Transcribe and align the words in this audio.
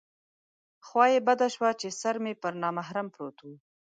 خوا 0.87 1.05
یې 1.13 1.19
بده 1.27 1.47
شوه 1.55 1.69
چې 1.79 1.87
سر 2.01 2.15
مې 2.23 2.33
پر 2.41 2.53
نامحرم 2.61 3.07
پروت 3.13 3.37
و. 3.41 3.47